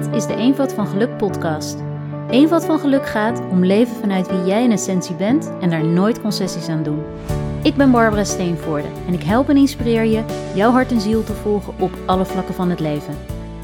[0.00, 1.78] Dit is de Eenvoud van Geluk podcast.
[2.30, 6.20] Eenvoud van Geluk gaat om leven vanuit wie jij in essentie bent en daar nooit
[6.20, 7.02] concessies aan doen.
[7.62, 10.24] Ik ben Barbara Steenvoorde en ik help en inspireer je
[10.54, 13.14] jouw hart en ziel te volgen op alle vlakken van het leven.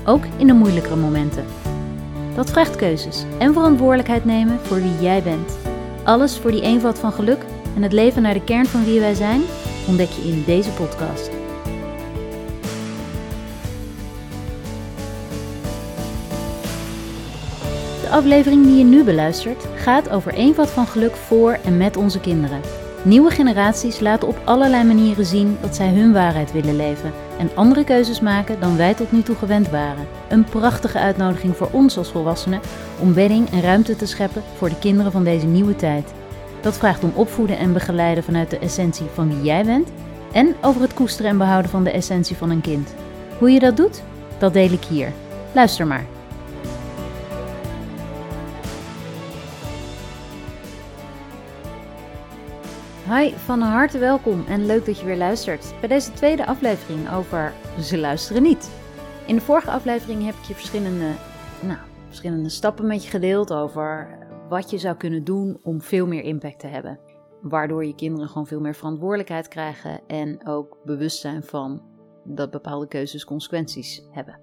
[0.05, 1.45] Ook in de moeilijkere momenten.
[2.34, 5.59] Dat vraagt keuzes en verantwoordelijkheid nemen voor wie jij bent.
[6.03, 7.45] Alles voor die eenvoud van geluk
[7.77, 9.41] en het leven naar de kern van wie wij zijn
[9.89, 11.36] ontdek je in deze podcast.
[18.16, 22.61] Aflevering die je nu beluistert gaat over eenvoud van geluk voor en met onze kinderen.
[23.02, 27.84] Nieuwe generaties laten op allerlei manieren zien dat zij hun waarheid willen leven en andere
[27.84, 30.06] keuzes maken dan wij tot nu toe gewend waren.
[30.29, 32.61] Een prachtige uitnodiging voor ons als volwassenen
[33.01, 36.12] om bedding en ruimte te scheppen voor de kinderen van deze nieuwe tijd.
[36.61, 39.89] Dat vraagt om opvoeden en begeleiden vanuit de essentie van wie jij bent
[40.33, 42.94] en over het koesteren en behouden van de essentie van een kind.
[43.39, 44.03] Hoe je dat doet,
[44.39, 45.12] dat deel ik hier.
[45.53, 46.16] Luister maar.
[53.11, 57.53] Hi, van harte welkom en leuk dat je weer luistert bij deze tweede aflevering over
[57.81, 58.71] Ze luisteren niet.
[59.27, 61.12] In de vorige aflevering heb ik je verschillende,
[61.62, 64.19] nou, verschillende stappen met je gedeeld over
[64.49, 66.99] wat je zou kunnen doen om veel meer impact te hebben.
[67.41, 71.83] Waardoor je kinderen gewoon veel meer verantwoordelijkheid krijgen en ook bewust zijn van
[72.25, 74.41] dat bepaalde keuzes consequenties hebben.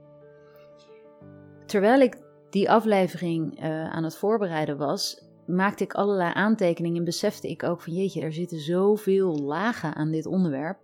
[1.66, 2.17] Terwijl ik
[2.50, 7.81] die aflevering uh, aan het voorbereiden was, maakte ik allerlei aantekeningen en besefte ik ook
[7.81, 10.80] van jeetje, er zitten zoveel lagen aan dit onderwerp.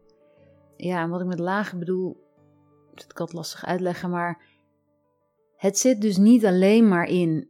[0.75, 2.17] Ja, en wat ik met lagen bedoel,
[2.93, 4.43] dat kan het lastig uitleggen, maar
[5.55, 7.49] het zit dus niet alleen maar in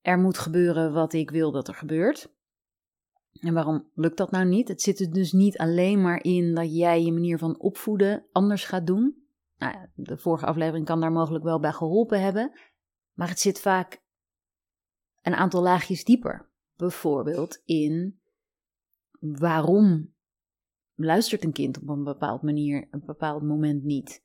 [0.00, 2.32] er moet gebeuren wat ik wil dat er gebeurt.
[3.40, 4.68] En waarom lukt dat nou niet?
[4.68, 8.64] Het zit er dus niet alleen maar in dat jij je manier van opvoeden anders
[8.64, 9.24] gaat doen.
[9.58, 12.52] Nou de vorige aflevering kan daar mogelijk wel bij geholpen hebben.
[13.12, 13.99] Maar het zit vaak
[15.22, 16.48] een aantal laagjes dieper.
[16.76, 18.20] Bijvoorbeeld in
[19.20, 20.14] waarom
[20.94, 24.22] luistert een kind op een bepaald manier, een bepaald moment niet.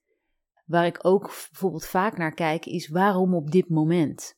[0.66, 4.38] Waar ik ook bijvoorbeeld vaak naar kijk is waarom op dit moment.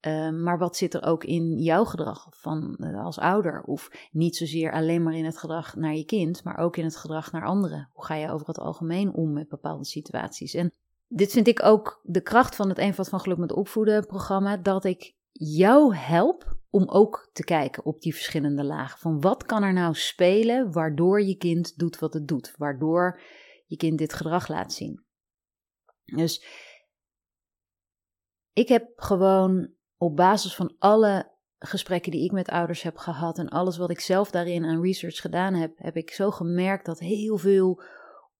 [0.00, 3.62] Ehm, maar wat zit er ook in jouw gedrag van, uh, als ouder?
[3.62, 6.96] Of niet zozeer alleen maar in het gedrag naar je kind, maar ook in het
[6.96, 7.90] gedrag naar anderen.
[7.92, 10.54] Hoe ga je over het algemeen om met bepaalde situaties?
[10.54, 10.72] En
[11.08, 14.84] dit vind ik ook de kracht van het Eenvoud van Geluk met Opvoeden programma, dat
[14.84, 18.98] ik jou help om ook te kijken op die verschillende lagen.
[18.98, 23.20] Van wat kan er nou spelen waardoor je kind doet wat het doet, waardoor
[23.66, 25.04] je kind dit gedrag laat zien.
[26.04, 26.44] Dus
[28.52, 33.48] ik heb gewoon op basis van alle gesprekken die ik met ouders heb gehad en
[33.48, 37.38] alles wat ik zelf daarin aan research gedaan heb, heb ik zo gemerkt dat heel
[37.38, 37.82] veel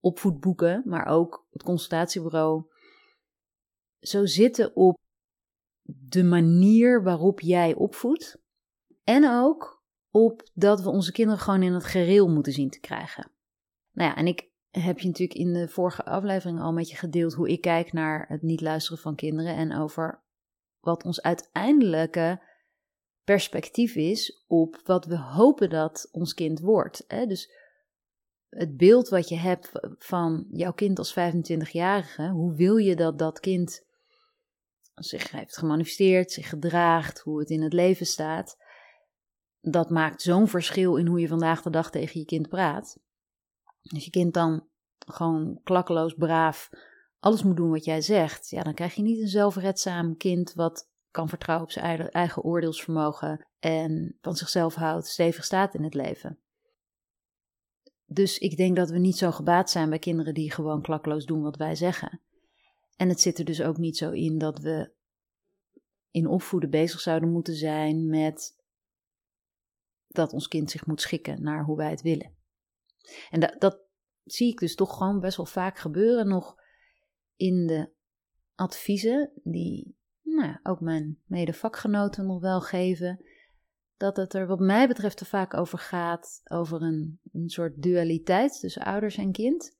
[0.00, 2.65] opvoedboeken, maar ook het consultatiebureau,
[3.99, 4.99] zo zitten op
[5.84, 8.42] de manier waarop jij opvoedt.
[9.04, 13.30] En ook op dat we onze kinderen gewoon in het gereel moeten zien te krijgen.
[13.92, 17.34] Nou ja, en ik heb je natuurlijk in de vorige aflevering al met je gedeeld
[17.34, 20.22] hoe ik kijk naar het niet luisteren van kinderen en over
[20.80, 22.42] wat ons uiteindelijke
[23.24, 27.04] perspectief is op wat we hopen dat ons kind wordt.
[27.08, 27.52] Dus
[28.48, 33.40] het beeld wat je hebt van jouw kind als 25-jarige, hoe wil je dat dat
[33.40, 33.86] kind
[34.94, 38.56] zich heeft gemanifesteerd, zich gedraagt, hoe het in het leven staat,
[39.60, 42.99] dat maakt zo'n verschil in hoe je vandaag de dag tegen je kind praat.
[43.82, 44.69] Als je kind dan
[44.99, 46.71] gewoon klakkeloos braaf
[47.25, 50.88] alles moet doen wat jij zegt, ja, dan krijg je niet een zelfredzaam kind wat
[51.11, 56.38] kan vertrouwen op zijn eigen oordeelsvermogen en van zichzelf houdt, stevig staat in het leven.
[58.06, 61.43] Dus ik denk dat we niet zo gebaat zijn bij kinderen die gewoon klakkeloos doen
[61.43, 62.21] wat wij zeggen.
[62.97, 64.93] En het zit er dus ook niet zo in dat we
[66.10, 68.62] in opvoeden bezig zouden moeten zijn met
[70.09, 72.35] dat ons kind zich moet schikken naar hoe wij het willen.
[73.31, 73.81] En dat, dat
[74.25, 76.56] zie ik dus toch gewoon best wel vaak gebeuren nog
[77.37, 77.91] in de
[78.55, 83.25] adviezen die nou, ook mijn medevakgenoten nog wel geven.
[83.97, 88.61] Dat het er wat mij betreft er vaak over gaat, over een, een soort dualiteit
[88.61, 89.76] tussen ouders en kind.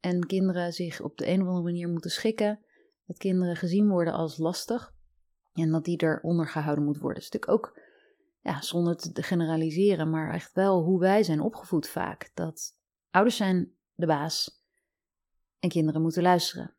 [0.00, 2.60] En kinderen zich op de een of andere manier moeten schikken.
[3.06, 4.94] Dat kinderen gezien worden als lastig.
[5.52, 7.22] En dat die eronder gehouden moet worden.
[7.22, 7.80] Dat is natuurlijk ook,
[8.40, 12.30] ja, zonder te generaliseren, maar echt wel hoe wij zijn opgevoed vaak.
[12.34, 12.76] Dat
[13.10, 14.64] ouders zijn de baas
[15.58, 16.74] en kinderen moeten luisteren.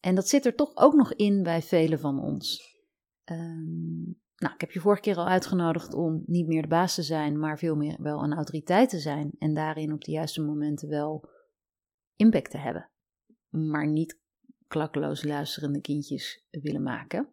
[0.00, 2.74] En dat zit er toch ook nog in bij velen van ons.
[3.24, 7.02] Um, nou, ik heb je vorige keer al uitgenodigd om niet meer de baas te
[7.02, 9.30] zijn, maar veel meer wel een autoriteit te zijn.
[9.38, 11.28] En daarin op de juiste momenten wel
[12.16, 12.90] impact te hebben.
[13.48, 14.20] Maar niet
[14.66, 17.28] klakkeloos luisterende kindjes willen maken.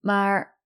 [0.00, 0.58] Maar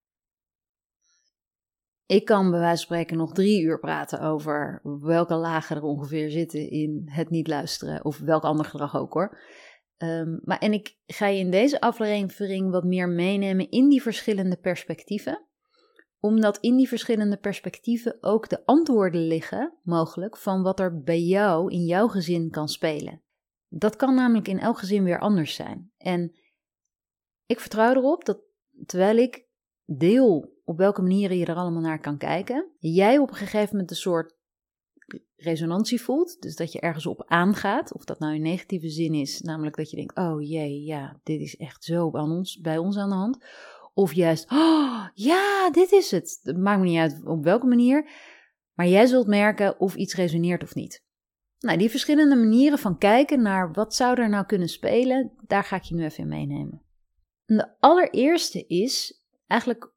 [2.07, 6.31] ik kan bij wijze van spreken nog drie uur praten over welke lagen er ongeveer
[6.31, 8.05] zitten in het niet luisteren.
[8.05, 9.39] Of welk ander gedrag ook hoor.
[9.99, 14.57] Um, maar, en ik ga je in deze aflevering wat meer meenemen in die verschillende
[14.57, 15.48] perspectieven.
[16.21, 21.73] Omdat in die verschillende perspectieven ook de antwoorden liggen, mogelijk, van wat er bij jou
[21.73, 23.23] in jouw gezin kan spelen.
[23.69, 25.93] Dat kan namelijk in elk gezin weer anders zijn.
[25.97, 26.37] En
[27.47, 28.41] ik vertrouw erop dat
[28.87, 29.47] terwijl ik
[29.85, 33.91] deel op welke manieren je er allemaal naar kan kijken, jij op een gegeven moment
[33.91, 34.37] een soort
[35.37, 36.41] resonantie voelt.
[36.41, 37.95] Dus dat je ergens op aangaat.
[37.95, 41.41] Of dat nou in negatieve zin is, namelijk dat je denkt: oh jee, ja, dit
[41.41, 43.45] is echt zo aan ons, bij ons aan de hand.
[43.99, 46.41] Of juist, oh ja, dit is het.
[46.43, 48.11] Het maakt me niet uit op welke manier.
[48.75, 51.05] Maar jij zult merken of iets resoneert of niet.
[51.59, 55.77] Nou, die verschillende manieren van kijken naar wat zou er nou kunnen spelen, daar ga
[55.77, 56.83] ik je nu even in meenemen.
[57.45, 59.93] de allereerste is eigenlijk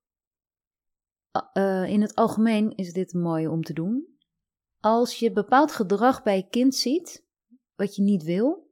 [1.53, 4.17] uh, in het algemeen is dit mooi om te doen.
[4.79, 7.25] Als je bepaald gedrag bij je kind ziet,
[7.75, 8.70] wat je niet wil,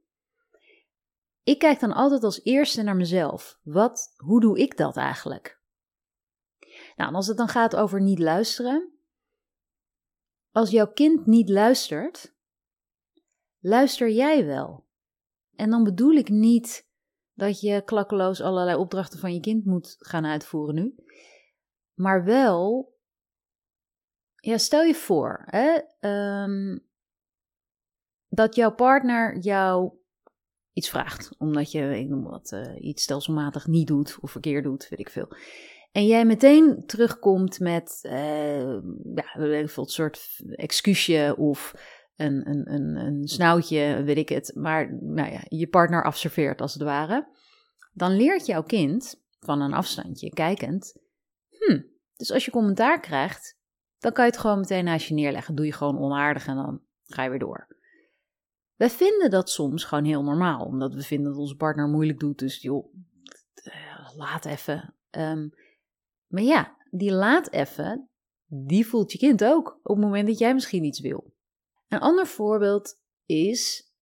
[1.50, 3.58] ik kijk dan altijd als eerste naar mezelf.
[3.62, 5.60] Wat, hoe doe ik dat eigenlijk?
[6.96, 8.92] Nou, als het dan gaat over niet luisteren.
[10.50, 12.34] Als jouw kind niet luistert,
[13.58, 14.86] luister jij wel.
[15.56, 16.88] En dan bedoel ik niet
[17.32, 20.94] dat je klakkeloos allerlei opdrachten van je kind moet gaan uitvoeren nu.
[21.94, 22.94] Maar wel
[24.36, 26.78] ja, stel je voor hè, ehm,
[28.28, 29.99] dat jouw partner jou
[30.72, 34.88] iets vraagt, omdat je, ik noem wat, uh, iets stelselmatig niet doet of verkeerd doet,
[34.88, 35.28] weet ik veel.
[35.92, 38.78] En jij meteen terugkomt met uh,
[39.14, 41.74] ja, een soort excuusje of
[42.16, 44.52] een, een, een, een snoutje, weet ik het.
[44.54, 47.28] Maar nou ja, je partner afserveert als het ware.
[47.92, 50.96] Dan leert jouw kind van een afstandje, kijkend,
[51.48, 51.80] hm,
[52.16, 53.58] dus als je commentaar krijgt,
[53.98, 55.54] dan kan je het gewoon meteen naast je neerleggen.
[55.54, 57.79] Doe je gewoon onaardig en dan ga je weer door.
[58.80, 62.38] Wij vinden dat soms gewoon heel normaal, omdat we vinden dat onze partner moeilijk doet.
[62.38, 62.94] Dus joh,
[63.54, 64.94] eh, laat even.
[65.10, 65.48] Ehm,
[66.26, 68.08] maar ja, die laat even,
[68.46, 71.34] die voelt je kind ook op het moment dat jij misschien iets wil.
[71.88, 73.92] Een ander voorbeeld is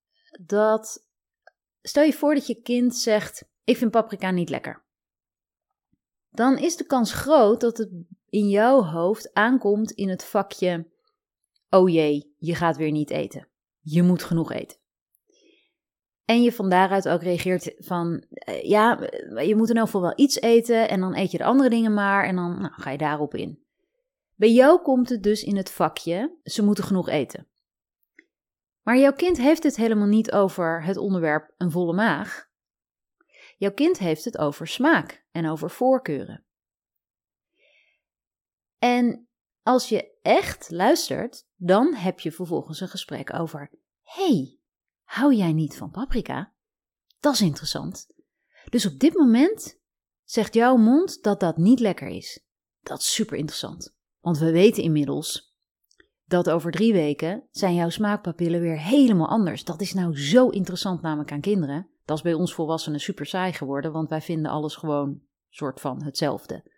[0.40, 1.08] dat,
[1.82, 4.84] stel je voor dat je kind zegt, ik vind paprika niet lekker.
[6.30, 7.90] Dan is de kans groot dat het
[8.28, 10.90] in jouw hoofd aankomt in het vakje:
[11.70, 13.48] Oh jee, je gaat weer niet eten.
[13.90, 14.78] Je moet genoeg eten.
[16.24, 18.98] En je van daaruit ook reageert van: eh, Ja,
[19.42, 20.88] je moet in elk geval wel iets eten.
[20.88, 22.24] En dan eet je de andere dingen maar.
[22.24, 23.62] En dan nou, ga je daarop in.
[24.34, 27.48] Bij jou komt het dus in het vakje: Ze moeten genoeg eten.
[28.82, 32.48] Maar jouw kind heeft het helemaal niet over het onderwerp een volle maag.
[33.56, 36.44] Jouw kind heeft het over smaak en over voorkeuren.
[38.78, 39.27] En
[39.68, 43.70] als je echt luistert, dan heb je vervolgens een gesprek over:
[44.02, 44.58] hey,
[45.02, 46.52] hou jij niet van paprika?
[47.20, 48.06] Dat is interessant.
[48.68, 49.80] Dus op dit moment
[50.24, 52.44] zegt jouw mond dat dat niet lekker is.
[52.80, 53.96] Dat is super interessant.
[54.20, 55.56] Want we weten inmiddels
[56.24, 59.64] dat over drie weken zijn jouw smaakpapillen weer helemaal anders.
[59.64, 61.90] Dat is nou zo interessant namelijk aan kinderen.
[62.04, 66.02] Dat is bij ons volwassenen super saai geworden, want wij vinden alles gewoon soort van
[66.02, 66.70] hetzelfde.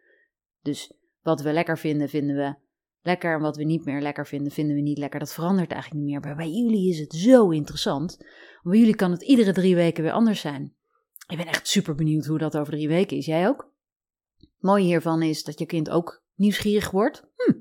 [0.61, 2.69] Dus wat we lekker vinden, vinden we
[3.03, 3.35] lekker.
[3.35, 5.21] En wat we niet meer lekker vinden, vinden we niet lekker.
[5.21, 6.21] Dat verandert eigenlijk niet meer.
[6.21, 8.17] Maar bij jullie is het zo interessant.
[8.63, 10.75] Bij jullie kan het iedere drie weken weer anders zijn.
[11.29, 13.27] Ik ben echt super benieuwd hoe dat over drie weken is.
[13.27, 13.73] Jij ook?
[14.39, 17.29] Het mooie hiervan is dat je kind ook nieuwsgierig wordt.
[17.37, 17.53] Hm,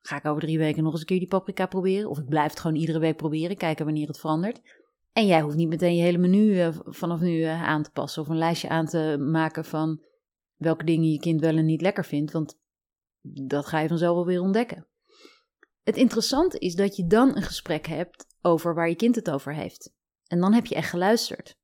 [0.00, 2.10] ga ik over drie weken nog eens een keer die paprika proberen?
[2.10, 4.60] Of ik blijf het gewoon iedere week proberen, kijken wanneer het verandert.
[5.12, 8.22] En jij hoeft niet meteen je hele menu eh, vanaf nu eh, aan te passen
[8.22, 10.02] of een lijstje aan te maken van
[10.56, 12.58] welke dingen je kind wel en niet lekker vindt, want
[13.20, 14.86] dat ga je vanzelf wel weer ontdekken.
[15.82, 19.54] Het interessante is dat je dan een gesprek hebt over waar je kind het over
[19.54, 19.92] heeft.
[20.26, 21.56] En dan heb je echt geluisterd.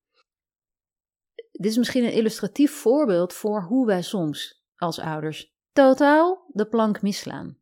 [1.50, 7.02] Dit is misschien een illustratief voorbeeld voor hoe wij soms als ouders totaal de plank
[7.02, 7.58] misslaan.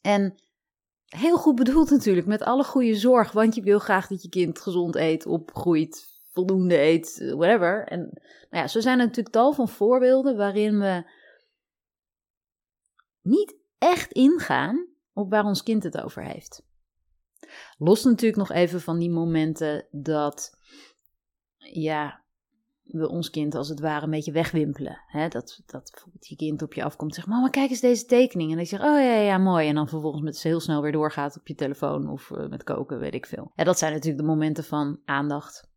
[0.00, 0.34] En
[1.04, 4.60] heel goed bedoeld natuurlijk, met alle goede zorg, want je wil graag dat je kind
[4.60, 7.86] gezond eet, opgroeit, voldoende eet, whatever.
[7.86, 8.00] En
[8.50, 11.10] nou ja, zo zijn er natuurlijk tal van voorbeelden waarin we
[13.24, 16.62] niet echt ingaan op waar ons kind het over heeft.
[17.78, 20.58] Los natuurlijk nog even van die momenten dat,
[21.56, 22.24] ja,
[22.84, 25.02] we ons kind als het ware een beetje wegwimpelen.
[25.06, 25.28] Hè?
[25.28, 28.50] Dat, dat bijvoorbeeld je kind op je afkomt en zegt, mama kijk eens deze tekening.
[28.50, 29.68] En dan zeg je, oh ja, ja, mooi.
[29.68, 32.98] En dan vervolgens met heel snel weer doorgaat op je telefoon of uh, met koken,
[32.98, 33.52] weet ik veel.
[33.54, 35.72] En dat zijn natuurlijk de momenten van aandacht.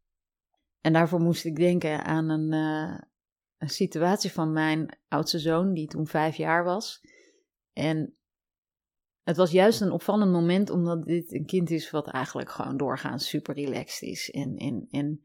[0.82, 3.00] En daarvoor moest ik denken aan een, uh,
[3.58, 7.01] een situatie van mijn oudste zoon, die toen vijf jaar was.
[7.78, 8.18] En
[9.24, 13.30] het was juist een opvallend moment, omdat dit een kind is wat eigenlijk gewoon doorgaans
[13.30, 14.30] super relaxed is.
[14.30, 15.24] En, en, en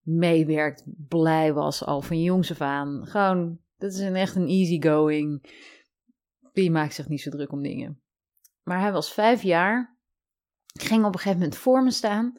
[0.00, 3.06] meewerkt, blij was al van jongs af aan.
[3.06, 5.52] Gewoon, dat is een echt een easygoing.
[6.52, 8.00] Die maakt zich niet zo druk om dingen.
[8.62, 9.98] Maar hij was vijf jaar.
[10.66, 12.38] Ging op een gegeven moment voor me staan.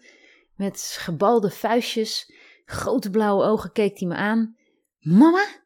[0.56, 2.34] Met gebalde vuistjes,
[2.66, 4.56] grote blauwe ogen keek hij me aan.
[5.00, 5.61] Mama,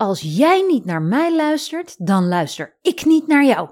[0.00, 3.70] als jij niet naar mij luistert, dan luister ik niet naar jou.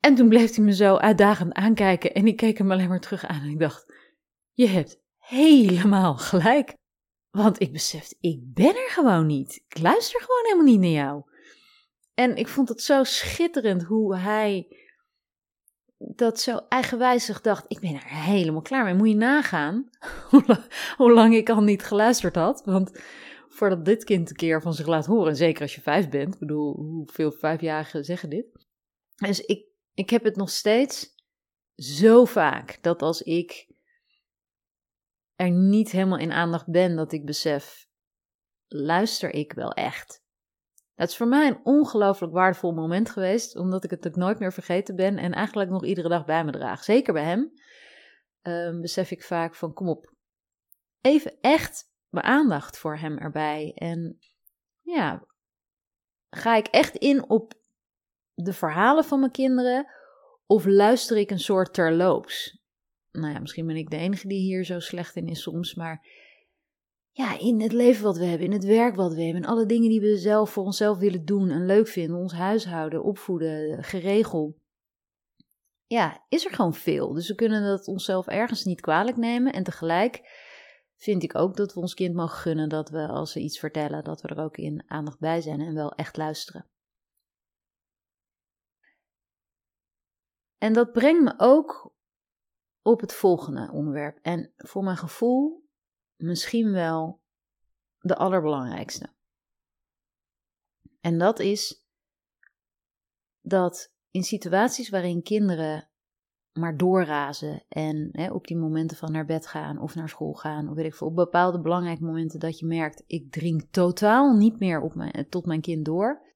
[0.00, 3.26] En toen bleef hij me zo uitdagend aankijken en ik keek hem alleen maar terug
[3.26, 3.92] aan en ik dacht,
[4.52, 6.74] je hebt helemaal gelijk.
[7.30, 9.62] Want ik besefte, ik ben er gewoon niet.
[9.68, 11.22] Ik luister gewoon helemaal niet naar jou.
[12.14, 14.76] En ik vond het zo schitterend hoe hij
[15.98, 17.64] dat zo eigenwijzig dacht.
[17.68, 18.94] Ik ben er helemaal klaar mee.
[18.94, 19.90] Moet je nagaan
[20.96, 22.62] hoe lang ik al niet geluisterd had.
[22.64, 23.00] Want
[23.56, 26.34] voordat dit kind een keer van zich laat horen, zeker als je vijf bent.
[26.34, 28.46] Ik bedoel, hoeveel vijfjarigen zeggen dit?
[29.16, 31.14] Dus ik, ik heb het nog steeds
[31.76, 33.68] zo vaak dat als ik
[35.34, 37.88] er niet helemaal in aandacht ben, dat ik besef,
[38.66, 40.24] luister ik wel echt?
[40.94, 44.52] Het is voor mij een ongelooflijk waardevol moment geweest, omdat ik het ook nooit meer
[44.52, 46.84] vergeten ben en eigenlijk nog iedere dag bij me draag.
[46.84, 47.52] Zeker bij hem
[48.42, 50.14] um, besef ik vaak van, kom op,
[51.00, 53.72] even echt mijn aandacht voor hem erbij.
[53.74, 54.18] En
[54.80, 55.26] ja,
[56.30, 57.54] ga ik echt in op
[58.34, 59.86] de verhalen van mijn kinderen
[60.46, 62.64] of luister ik een soort terloops?
[63.10, 66.06] Nou ja, misschien ben ik de enige die hier zo slecht in is soms, maar
[67.10, 69.66] ja, in het leven wat we hebben, in het werk wat we hebben, in alle
[69.66, 74.56] dingen die we zelf voor onszelf willen doen en leuk vinden, ons huishouden, opvoeden, geregeld.
[75.86, 77.12] Ja, is er gewoon veel.
[77.12, 79.52] Dus we kunnen dat onszelf ergens niet kwalijk nemen.
[79.52, 80.20] En tegelijk
[80.96, 84.04] vind ik ook dat we ons kind mogen gunnen dat we als ze iets vertellen,
[84.04, 86.68] dat we er ook in aandacht bij zijn en wel echt luisteren.
[90.58, 91.94] En dat brengt me ook
[92.82, 94.18] op het volgende onderwerp.
[94.22, 95.68] En voor mijn gevoel
[96.16, 97.22] misschien wel
[97.98, 99.14] de allerbelangrijkste.
[101.00, 101.86] En dat is
[103.40, 105.90] dat in situaties waarin kinderen
[106.56, 110.68] maar doorrazen en hè, op die momenten van naar bed gaan of naar school gaan,
[110.68, 114.58] of weet ik veel, op bepaalde belangrijke momenten dat je merkt, ik dring totaal niet
[114.58, 116.26] meer op mijn, tot mijn kind door,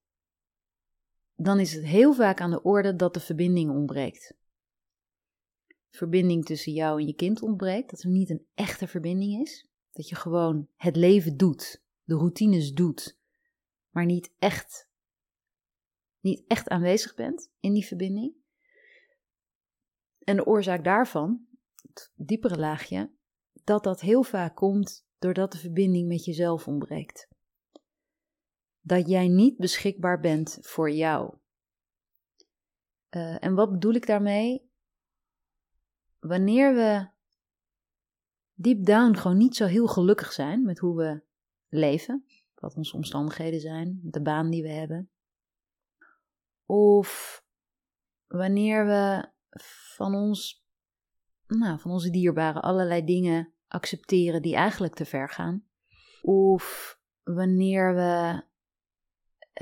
[1.37, 4.35] dan is het heel vaak aan de orde dat de verbinding ontbreekt.
[5.91, 9.69] Verbinding tussen jou en je kind ontbreekt, dat er niet een echte verbinding is.
[9.93, 13.19] Dat je gewoon het leven doet, de routines doet,
[13.91, 14.89] maar niet echt,
[16.21, 18.40] niet echt aanwezig bent in die verbinding.
[20.31, 21.47] En de oorzaak daarvan,
[21.83, 23.11] het diepere laagje,
[23.65, 27.29] dat dat heel vaak komt doordat de verbinding met jezelf ontbreekt.
[28.81, 31.37] Dat jij niet beschikbaar bent voor jou.
[33.11, 34.71] Uh, en wat bedoel ik daarmee?
[36.19, 37.09] Wanneer we
[38.55, 41.23] deep down gewoon niet zo heel gelukkig zijn met hoe we
[41.69, 45.11] leven, wat onze omstandigheden zijn, de baan die we hebben.
[46.67, 47.43] Of
[48.27, 49.29] wanneer we
[49.95, 50.65] van ons,
[51.47, 55.65] nou, van onze dierbaren allerlei dingen accepteren die eigenlijk te ver gaan.
[56.23, 58.43] Of wanneer we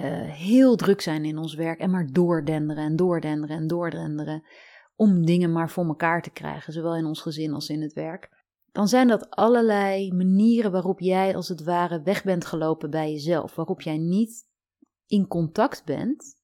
[0.01, 4.47] uh, heel druk zijn in ons werk en maar doordenderen en doordenderen en doordenderen
[4.95, 8.37] om dingen maar voor elkaar te krijgen, zowel in ons gezin als in het werk
[8.79, 13.55] dan zijn dat allerlei manieren waarop jij als het ware weg bent gelopen bij jezelf,
[13.55, 14.49] waarop jij niet
[15.07, 16.37] in contact bent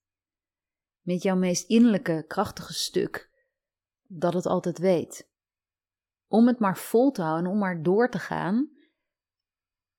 [1.01, 3.31] met jouw meest innerlijke, krachtige stuk,
[4.06, 5.28] dat het altijd weet.
[6.28, 8.70] Om het maar vol te houden, om maar door te gaan,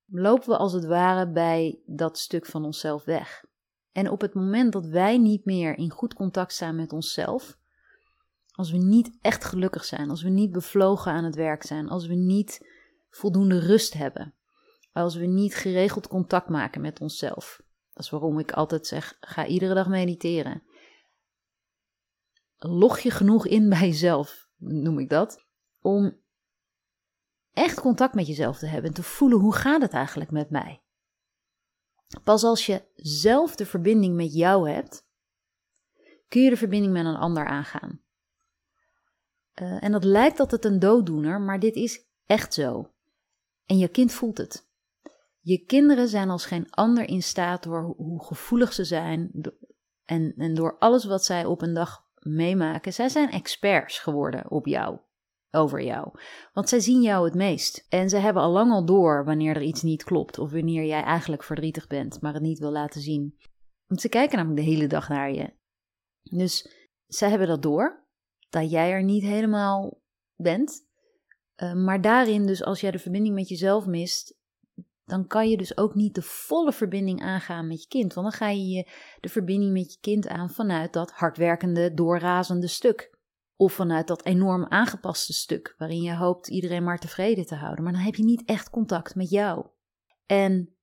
[0.06, 3.46] lopen we als het ware bij dat stuk van onszelf weg.
[3.92, 7.58] En op het moment dat wij niet meer in goed contact staan met onszelf,
[8.52, 12.08] als we niet echt gelukkig zijn, als we niet bevlogen aan het werk zijn, als
[12.08, 12.70] we niet
[13.10, 14.34] voldoende rust hebben,
[14.94, 17.62] als we niet geregeld contact maken met onszelf.
[17.94, 20.64] Dat is waarom ik altijd zeg: ga iedere dag mediteren.
[22.58, 25.46] Log je genoeg in bij jezelf, noem ik dat,
[25.82, 26.22] om
[27.54, 30.84] echt contact met jezelf te hebben en te voelen hoe gaat het eigenlijk met mij.
[32.24, 35.08] Pas als je zelf de verbinding met jou hebt,
[36.28, 38.02] kun je de verbinding met een ander aangaan.
[39.62, 42.92] Uh, en dat lijkt altijd een dooddoener, maar dit is echt zo.
[43.66, 44.68] En je kind voelt het.
[45.40, 49.32] Je kinderen zijn als geen ander in staat door hoe gevoelig ze zijn
[50.06, 52.94] en, en door alles wat zij op een dag meemaken.
[52.94, 55.00] Zij zijn experts geworden op jou.
[55.52, 56.12] over jou.
[56.54, 57.86] Want zij zien jou het meest.
[57.90, 60.40] En ze hebben al lang al door wanneer er iets niet klopt.
[60.40, 63.38] Of wanneer jij eigenlijk verdrietig bent, maar het niet wil laten zien.
[63.88, 65.54] Want ze kijken namelijk de hele dag naar je.
[66.22, 66.74] Dus
[67.06, 68.08] zij hebben dat door.
[68.50, 70.02] Dat jij er niet helemaal
[70.36, 70.86] bent.
[71.64, 74.35] Uh, maar daarin, dus als jij de verbinding met jezelf mist,
[75.06, 78.14] dan kan je dus ook niet de volle verbinding aangaan met je kind.
[78.14, 78.88] Want dan ga je
[79.20, 83.14] de verbinding met je kind aan vanuit dat hardwerkende, doorrazende stuk.
[83.58, 87.84] Of vanuit dat enorm aangepaste stuk, waarin je hoopt iedereen maar tevreden te houden.
[87.84, 89.66] Maar dan heb je niet echt contact met jou.
[90.26, 90.76] En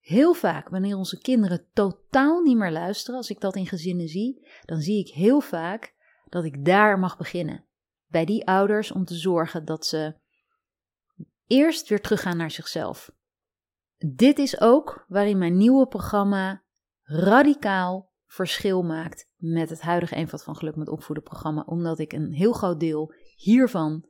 [0.00, 4.48] heel vaak, wanneer onze kinderen totaal niet meer luisteren, als ik dat in gezinnen zie,
[4.64, 5.94] dan zie ik heel vaak
[6.28, 7.64] dat ik daar mag beginnen.
[8.06, 10.14] Bij die ouders om te zorgen dat ze
[11.46, 13.10] eerst weer teruggaan naar zichzelf.
[14.06, 16.62] Dit is ook waarin mijn nieuwe programma
[17.02, 22.32] radicaal verschil maakt met het huidige Eenvoud van Geluk met Opvoeden programma, omdat ik een
[22.32, 24.04] heel groot deel hiervan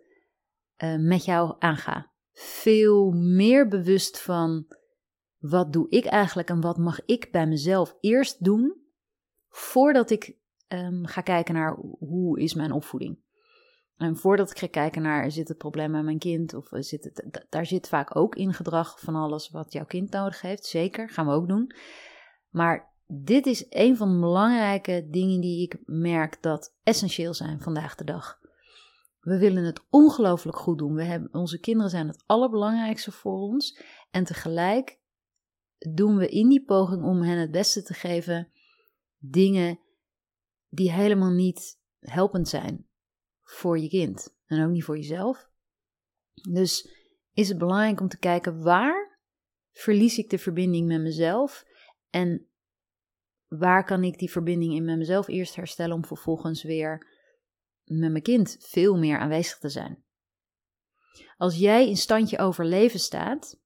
[0.85, 2.13] uh, met jou aanga.
[2.33, 4.67] Veel meer bewust van
[5.39, 8.83] wat doe ik eigenlijk en wat mag ik bij mezelf eerst doen
[9.49, 10.37] voordat ik
[10.69, 13.19] um, ga kijken naar hoe is mijn opvoeding.
[13.99, 16.55] En voordat ik ga kijken naar, zit het probleem bij mijn kind?
[16.55, 20.41] Of zit het, daar zit vaak ook in gedrag van alles wat jouw kind nodig
[20.41, 20.65] heeft.
[20.65, 21.75] Zeker, gaan we ook doen.
[22.49, 27.95] Maar dit is een van de belangrijke dingen die ik merk dat essentieel zijn vandaag
[27.95, 28.39] de dag.
[29.21, 30.95] We willen het ongelooflijk goed doen.
[30.95, 33.83] We hebben, onze kinderen zijn het allerbelangrijkste voor ons.
[34.11, 35.01] En tegelijk
[35.79, 38.53] doen we in die poging om hen het beste te geven
[39.19, 39.79] dingen
[40.69, 42.88] die helemaal niet helpend zijn
[43.51, 45.51] voor je kind en ook niet voor jezelf.
[46.51, 46.89] Dus
[47.33, 49.19] is het belangrijk om te kijken waar
[49.73, 51.65] verlies ik de verbinding met mezelf
[52.11, 52.49] en
[53.47, 57.07] waar kan ik die verbinding in met mezelf eerst herstellen om vervolgens weer
[57.85, 60.05] met mijn kind veel meer aanwezig te zijn.
[61.37, 63.61] Als jij in standje overleven staat,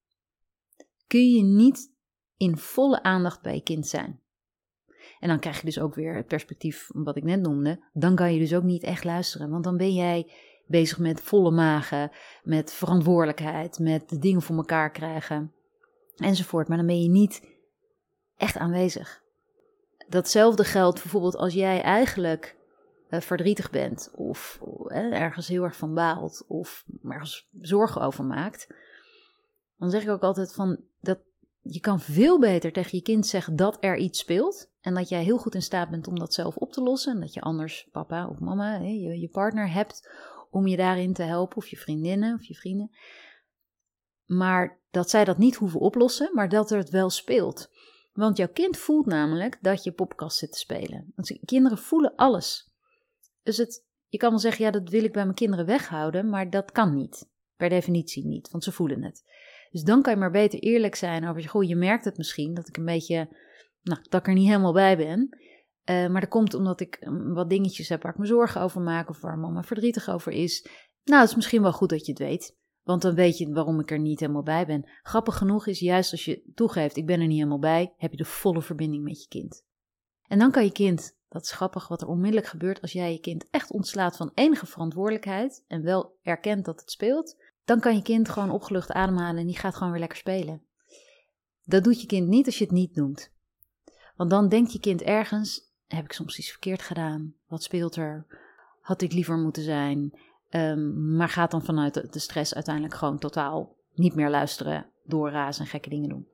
[1.06, 1.92] kun je niet
[2.36, 4.21] in volle aandacht bij je kind zijn.
[5.22, 7.80] En dan krijg je dus ook weer het perspectief wat ik net noemde.
[7.92, 9.50] Dan kan je dus ook niet echt luisteren.
[9.50, 10.32] Want dan ben jij
[10.66, 12.10] bezig met volle magen,
[12.42, 15.52] met verantwoordelijkheid, met de dingen voor elkaar krijgen
[16.16, 16.68] enzovoort.
[16.68, 17.48] Maar dan ben je niet
[18.36, 19.22] echt aanwezig.
[20.08, 22.56] Datzelfde geldt bijvoorbeeld als jij eigenlijk
[23.10, 28.66] uh, verdrietig bent of uh, ergens heel erg van baalt of ergens zorgen over maakt.
[29.78, 31.18] Dan zeg ik ook altijd van dat
[31.60, 34.70] je kan veel beter tegen je kind zeggen dat er iets speelt.
[34.82, 37.14] En dat jij heel goed in staat bent om dat zelf op te lossen.
[37.14, 40.10] En dat je anders papa of mama, je, je partner hebt
[40.50, 41.56] om je daarin te helpen.
[41.56, 42.90] Of je vriendinnen of je vrienden.
[44.24, 47.70] Maar dat zij dat niet hoeven oplossen, maar dat er het wel speelt.
[48.12, 51.12] Want jouw kind voelt namelijk dat je popkast zit te spelen.
[51.14, 52.72] Want kinderen voelen alles.
[53.42, 56.50] Dus het, je kan wel zeggen, ja, dat wil ik bij mijn kinderen weghouden, maar
[56.50, 57.30] dat kan niet.
[57.56, 59.24] Per definitie niet, want ze voelen het.
[59.70, 62.68] Dus dan kan je maar beter eerlijk zijn over, goh, je merkt het misschien dat
[62.68, 63.28] ik een beetje,
[63.82, 65.38] nou, dat ik er niet helemaal bij ben.
[65.90, 68.80] Uh, maar dat komt omdat ik um, wat dingetjes heb waar ik me zorgen over
[68.80, 70.68] maak of waar mama verdrietig over is.
[71.04, 72.56] Nou, het is misschien wel goed dat je het weet.
[72.82, 74.90] Want dan weet je waarom ik er niet helemaal bij ben.
[75.02, 78.16] Grappig genoeg is juist als je toegeeft, ik ben er niet helemaal bij, heb je
[78.16, 79.64] de volle verbinding met je kind.
[80.22, 83.20] En dan kan je kind, dat is grappig wat er onmiddellijk gebeurt als jij je
[83.20, 88.02] kind echt ontslaat van enige verantwoordelijkheid en wel erkent dat het speelt, dan kan je
[88.02, 90.62] kind gewoon opgelucht ademhalen en die gaat gewoon weer lekker spelen.
[91.62, 93.32] Dat doet je kind niet als je het niet noemt.
[94.16, 97.34] Want dan denkt je kind ergens: heb ik soms iets verkeerd gedaan?
[97.46, 98.26] Wat speelt er?
[98.80, 100.12] Had ik liever moeten zijn?
[100.50, 105.70] Um, maar gaat dan vanuit de stress uiteindelijk gewoon totaal niet meer luisteren, doorrazen en
[105.70, 106.26] gekke dingen doen.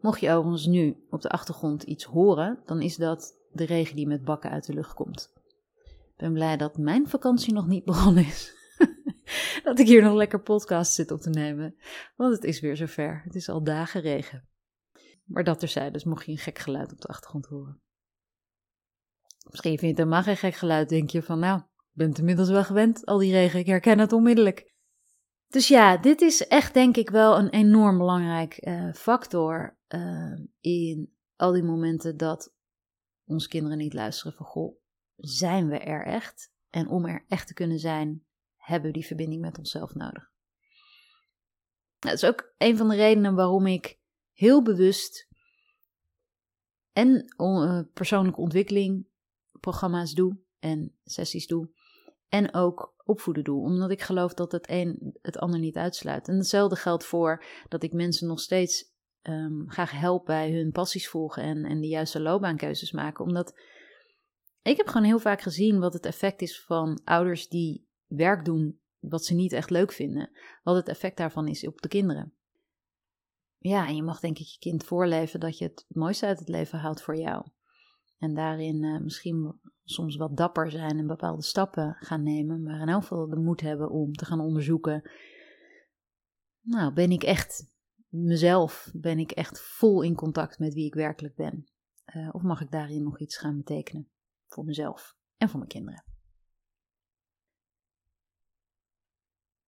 [0.00, 4.06] Mocht je overigens nu op de achtergrond iets horen, dan is dat de regen die
[4.06, 5.32] met bakken uit de lucht komt.
[5.84, 8.54] Ik ben blij dat mijn vakantie nog niet begonnen is.
[9.64, 11.74] dat ik hier nog lekker podcast zit op te nemen.
[12.16, 13.22] Want het is weer zover.
[13.24, 14.44] Het is al dagen regen.
[15.24, 17.82] Maar dat terzijde, dus mocht je een gek geluid op de achtergrond horen.
[19.50, 22.18] Misschien vind je het helemaal geen gek geluid, denk je van nou, ik ben het
[22.18, 24.74] inmiddels wel gewend, al die regen, ik herken het onmiddellijk.
[25.48, 31.14] Dus ja, dit is echt denk ik wel een enorm belangrijk uh, factor uh, in
[31.36, 32.54] al die momenten dat
[33.24, 34.76] onze kinderen niet luisteren van goh,
[35.16, 36.52] zijn we er echt?
[36.70, 38.24] En om er echt te kunnen zijn,
[38.56, 40.30] hebben we die verbinding met onszelf nodig.
[41.98, 44.00] Dat is ook een van de redenen waarom ik
[44.32, 45.28] heel bewust
[46.92, 49.06] en uh, persoonlijke ontwikkeling
[49.60, 51.70] programma's doe en sessies doe.
[52.28, 56.28] En ook opvoeden doe, omdat ik geloof dat het een het ander niet uitsluit.
[56.28, 58.92] En hetzelfde geldt voor dat ik mensen nog steeds
[59.22, 63.24] um, graag help bij hun passies volgen en, en de juiste loopbaankeuzes maken.
[63.24, 63.60] Omdat
[64.62, 68.80] ik heb gewoon heel vaak gezien wat het effect is van ouders die werk doen
[68.98, 70.30] wat ze niet echt leuk vinden,
[70.62, 72.34] wat het effect daarvan is op de kinderen.
[73.62, 76.48] Ja, en je mag denk ik je kind voorleven dat je het, mooiste uit het
[76.48, 77.46] leven haalt voor jou.
[78.18, 82.88] En daarin uh, misschien soms wat dapper zijn en bepaalde stappen gaan nemen, maar in
[82.88, 85.10] elk geval de moed hebben om te gaan onderzoeken.
[86.60, 87.70] Nou, ben ik echt
[88.08, 88.90] mezelf?
[88.94, 91.66] Ben ik echt vol in contact met wie ik werkelijk ben?
[92.16, 94.10] Uh, of mag ik daarin nog iets gaan betekenen
[94.46, 96.04] voor mezelf en voor mijn kinderen?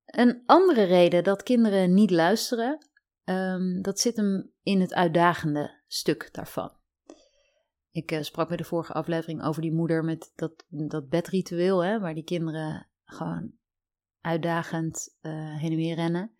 [0.05, 2.89] Een andere reden dat kinderen niet luisteren,
[3.25, 6.73] um, dat zit hem in het uitdagende stuk daarvan.
[7.91, 12.01] Ik uh, sprak bij de vorige aflevering over die moeder met dat, dat bedritueel, hè,
[12.01, 13.53] waar die kinderen gewoon
[14.21, 16.37] uitdagend uh, heen en weer rennen.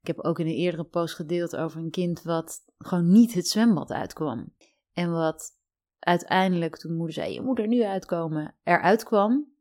[0.00, 3.48] Ik heb ook in een eerdere post gedeeld over een kind wat gewoon niet het
[3.48, 4.54] zwembad uitkwam.
[4.92, 5.58] En wat
[5.98, 9.52] uiteindelijk, toen moeder zei: Je moet er nu uitkomen, eruit kwam.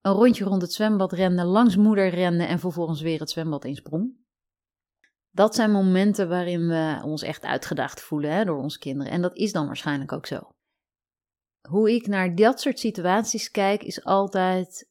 [0.00, 4.26] Een rondje rond het zwembad rende, langs moeder rende en vervolgens weer het zwembad insprong.
[5.38, 9.12] Dat zijn momenten waarin we ons echt uitgedaagd voelen hè, door onze kinderen.
[9.12, 10.54] En dat is dan waarschijnlijk ook zo.
[11.68, 14.90] Hoe ik naar dat soort situaties kijk, is altijd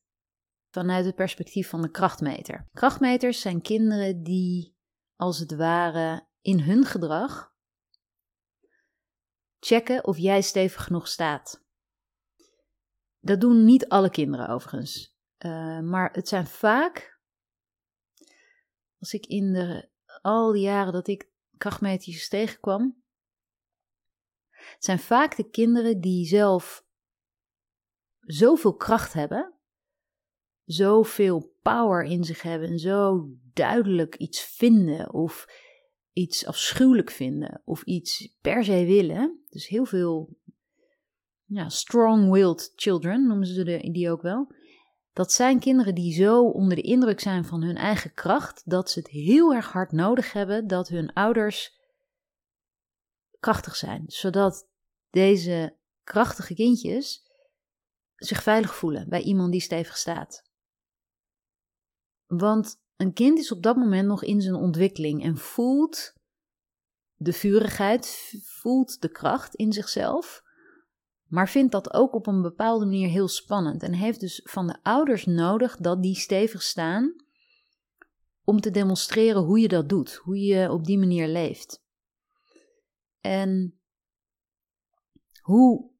[0.69, 2.67] vanuit het perspectief van de krachtmeter.
[2.71, 4.75] Krachtmeters zijn kinderen die,
[5.15, 7.53] als het ware, in hun gedrag
[9.59, 11.65] checken of jij stevig genoeg staat.
[13.19, 15.15] Dat doen niet alle kinderen overigens.
[15.45, 17.19] Uh, maar het zijn vaak,
[18.99, 23.03] als ik in de, al die jaren dat ik krachtmeters tegenkwam,
[24.49, 26.85] het zijn vaak de kinderen die zelf
[28.19, 29.57] zoveel kracht hebben
[30.67, 35.47] zoveel power in zich hebben en zo duidelijk iets vinden of
[36.13, 39.43] iets afschuwelijk vinden of iets per se willen.
[39.49, 40.37] Dus heel veel
[41.45, 44.51] ja, strong-willed children noemen ze die ook wel.
[45.17, 48.99] Dat zijn kinderen die zo onder de indruk zijn van hun eigen kracht dat ze
[48.99, 51.79] het heel erg hard nodig hebben dat hun ouders
[53.39, 54.67] krachtig zijn, zodat
[55.09, 57.25] deze krachtige kindjes
[58.15, 60.43] zich veilig voelen bij iemand die stevig staat.
[62.25, 66.13] Want een kind is op dat moment nog in zijn ontwikkeling en voelt
[67.15, 70.43] de vurigheid, voelt de kracht in zichzelf,
[71.27, 74.77] maar vindt dat ook op een bepaalde manier heel spannend en heeft dus van de
[74.83, 77.15] ouders nodig dat die stevig staan
[78.43, 81.83] om te demonstreren hoe je dat doet, hoe je op die manier leeft.
[83.19, 83.79] En
[85.41, 85.91] hoe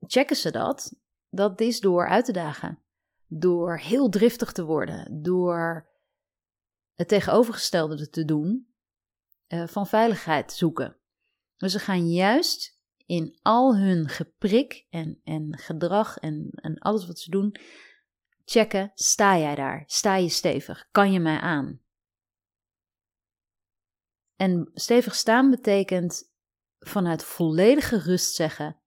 [0.00, 0.94] checken ze dat?
[1.28, 2.82] Dat is door uit te dagen
[3.32, 5.88] door heel driftig te worden, door
[6.94, 8.74] het tegenovergestelde te doen
[9.48, 10.96] uh, van veiligheid zoeken.
[11.56, 12.79] Dus ze gaan juist
[13.10, 17.56] in al hun geprik en, en gedrag en, en alles wat ze doen,
[18.44, 19.82] checken: sta jij daar?
[19.86, 20.88] Sta je stevig?
[20.90, 21.80] Kan je mij aan?
[24.36, 26.32] En stevig staan betekent
[26.78, 28.80] vanuit volledige rust zeggen: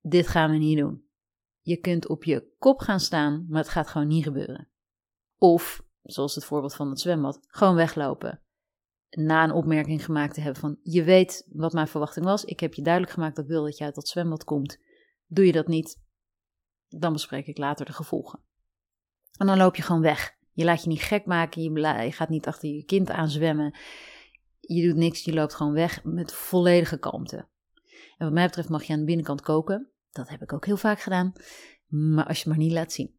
[0.00, 1.08] dit gaan we niet doen.
[1.60, 4.68] Je kunt op je kop gaan staan, maar het gaat gewoon niet gebeuren.
[5.38, 8.42] Of, zoals het voorbeeld van het zwembad, gewoon weglopen.
[9.10, 12.74] Na een opmerking gemaakt te hebben van, je weet wat mijn verwachting was, ik heb
[12.74, 14.78] je duidelijk gemaakt dat ik wil dat je uit dat zwembad komt.
[15.26, 16.00] Doe je dat niet,
[16.88, 18.40] dan bespreek ik later de gevolgen.
[19.38, 20.38] En dan loop je gewoon weg.
[20.52, 23.78] Je laat je niet gek maken, je, gaat niet achter je kind aan zwemmen.
[24.60, 27.36] Je doet niks, je loopt gewoon weg met volledige kalmte.
[28.16, 29.90] En wat mij betreft mag je aan de binnenkant koken.
[30.10, 31.32] Dat heb ik ook heel vaak gedaan.
[31.86, 33.14] Maar als je maar niet laat zien.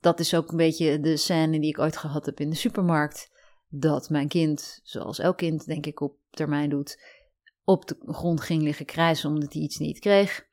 [0.00, 3.30] Dat is ook een beetje de scène die ik ooit gehad heb in de supermarkt.
[3.68, 7.02] Dat mijn kind, zoals elk kind denk ik op termijn doet,
[7.64, 10.46] op de grond ging liggen krijsen omdat hij iets niet kreeg.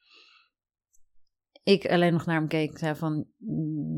[1.63, 3.27] Ik alleen nog naar hem keek en zei van,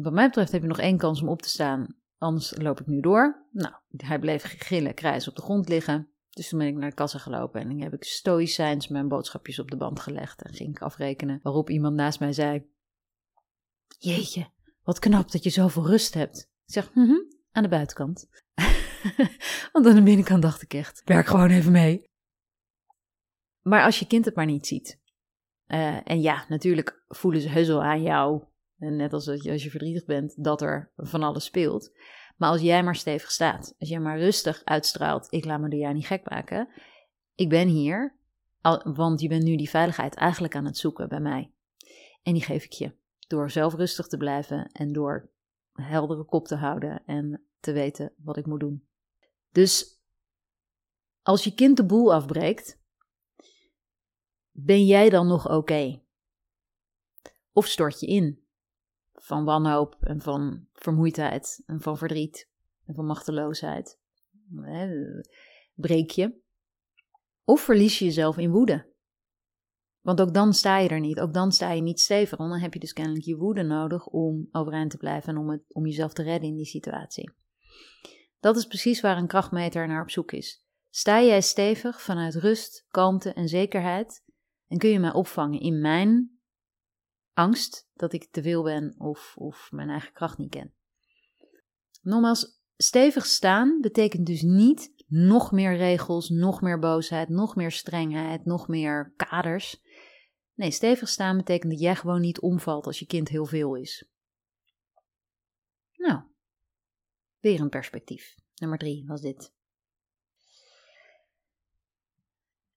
[0.01, 2.87] wat mij betreft heb je nog één kans om op te staan, anders loop ik
[2.87, 3.47] nu door.
[3.51, 6.09] Nou, hij bleef gillen, krijsen op de grond liggen.
[6.29, 9.71] Dus toen ben ik naar de kassa gelopen en heb ik stoïcijns mijn boodschapjes op
[9.71, 11.39] de band gelegd en ging ik afrekenen.
[11.43, 12.65] Waarop iemand naast mij zei:
[13.97, 14.47] Jeetje,
[14.83, 16.51] wat knap dat je zoveel rust hebt.
[16.65, 18.27] Ik zeg: hm, hm aan de buitenkant.
[19.71, 22.09] Want aan de binnenkant dacht ik echt: werk gewoon even mee.
[23.61, 24.99] Maar als je kind het maar niet ziet.
[25.67, 28.43] Uh, en ja, natuurlijk voelen ze heus wel aan jou,
[28.75, 31.91] net als als je verdrietig bent, dat er van alles speelt.
[32.37, 35.79] Maar als jij maar stevig staat, als jij maar rustig uitstraalt, ik laat me door
[35.79, 36.69] jou niet gek maken.
[37.35, 38.15] Ik ben hier,
[38.83, 41.51] want je bent nu die veiligheid eigenlijk aan het zoeken bij mij.
[42.23, 42.95] En die geef ik je
[43.27, 45.29] door zelf rustig te blijven en door
[45.73, 48.87] heldere kop te houden en te weten wat ik moet doen.
[49.55, 50.01] Dus
[51.21, 52.79] als je kind de boel afbreekt,
[54.51, 56.01] ben jij dan nog oké?
[57.51, 58.45] Of stort je in?
[59.25, 62.49] van wanhoop en van vermoeidheid en van verdriet
[62.85, 63.99] en van machteloosheid.
[65.73, 66.43] Breek je.
[67.43, 68.93] Of verlies je jezelf in woede.
[70.01, 71.19] Want ook dan sta je er niet.
[71.19, 72.37] Ook dan sta je niet stevig.
[72.37, 75.63] Want dan heb je dus kennelijk je woede nodig om overeind te blijven en om,
[75.67, 77.31] om jezelf te redden in die situatie.
[78.39, 80.63] Dat is precies waar een krachtmeter naar op zoek is.
[80.89, 84.23] Sta jij stevig vanuit rust, kalmte en zekerheid
[84.67, 86.39] en kun je mij opvangen in mijn
[87.33, 90.73] angst dat ik te veel ben of, of mijn eigen kracht niet ken.
[92.01, 98.45] Nogmaals, stevig staan betekent dus niet nog meer regels, nog meer boosheid, nog meer strengheid,
[98.45, 99.81] nog meer kaders.
[100.53, 104.09] Nee, stevig staan betekent dat jij gewoon niet omvalt als je kind heel veel is.
[105.93, 106.21] Nou,
[107.49, 108.35] weer een perspectief.
[108.55, 109.53] Nummer drie was dit.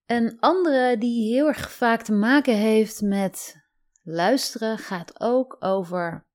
[0.06, 3.56] Een andere die heel erg vaak te maken heeft met
[4.02, 6.26] luisteren gaat ook over.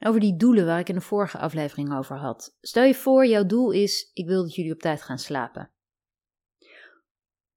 [0.00, 2.56] Over die doelen waar ik in de vorige aflevering over had.
[2.60, 5.70] Stel je voor, jouw doel is: ik wil dat jullie op tijd gaan slapen.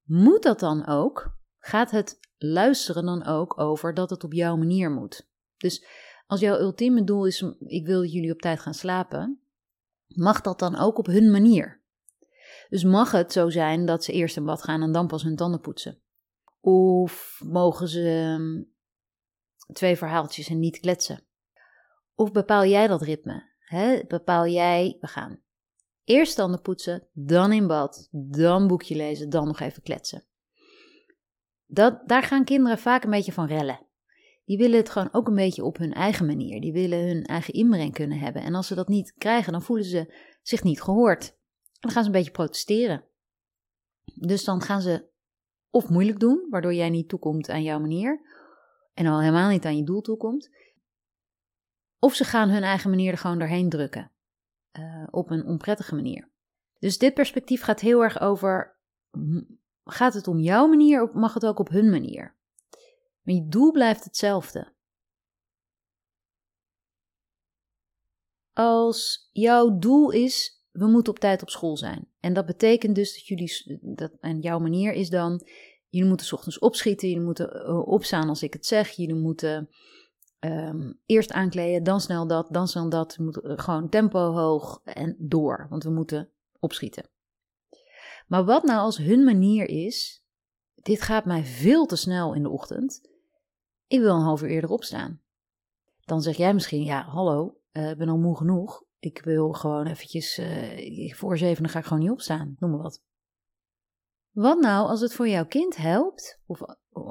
[0.03, 1.37] Moet dat dan ook?
[1.59, 5.29] Gaat het luisteren dan ook over dat het op jouw manier moet?
[5.57, 5.85] Dus
[6.29, 9.41] als jouw ultieme doel is: ik wil dat jullie op tijd gaan slapen,
[10.07, 11.81] mag dat dan ook op hun manier?
[12.69, 15.35] Dus mag het zo zijn dat ze eerst in bad gaan en dan pas hun
[15.35, 16.01] tanden poetsen?
[16.59, 18.63] Of mogen ze ehm,
[19.73, 21.23] twee verhaaltjes en niet kletsen?
[22.15, 23.47] Of bepaal jij dat ritme?
[24.07, 25.41] Bepaal jij, we gaan
[26.03, 30.23] eerst tanden poetsen, dan in bad, dan boekje lezen, dan nog even kletsen.
[31.65, 33.87] Dat, daar gaan kinderen vaak een beetje van rellen.
[34.49, 36.61] Die willen het gewoon ook een beetje op hun eigen manier.
[36.61, 38.41] Die willen hun eigen inbreng kunnen hebben.
[38.41, 41.27] En als ze dat niet krijgen, dan voelen ze zich niet gehoord.
[41.27, 43.03] En dan gaan ze een beetje protesteren.
[44.15, 45.09] Dus dan gaan ze
[45.69, 48.21] of moeilijk doen, waardoor jij niet toekomt aan jouw manier
[48.93, 50.49] en al helemaal niet aan je doel toekomt.
[51.99, 54.11] Of ze gaan hun eigen manier er gewoon doorheen drukken,
[54.79, 56.31] uh, op een onprettige manier.
[56.79, 58.77] Dus dit perspectief gaat heel erg over,
[59.83, 62.37] gaat het om jouw manier of mag het ook op hun manier?
[63.29, 64.73] Maar je doel blijft hetzelfde.
[68.53, 72.07] Als jouw doel is we moeten op tijd op school zijn.
[72.19, 75.47] En dat betekent dus dat jullie, dat, en jouw manier is dan,
[75.89, 79.69] jullie moeten s ochtends opschieten, jullie moeten uh, opstaan als ik het zeg, jullie moeten
[80.39, 84.81] um, eerst aankleden, dan snel dat, dan snel dat, we moeten uh, gewoon tempo hoog
[84.83, 87.09] en door, want we moeten opschieten.
[88.27, 90.23] Maar wat nou als hun manier is,
[90.75, 93.07] dit gaat mij veel te snel in de ochtend,
[93.89, 95.21] ik wil een half uur eerder opstaan.
[95.99, 99.87] Dan zeg jij misschien, ja, hallo, uh, ik ben al moe genoeg, ik wil gewoon
[99.87, 103.01] eventjes, uh, voor zeven ga ik gewoon niet opstaan, noem maar wat.
[104.31, 106.61] Wat nou als het voor jouw kind helpt, of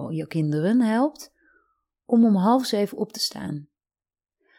[0.08, 1.32] jouw kinderen helpt,
[2.04, 3.68] om om half zeven op te staan?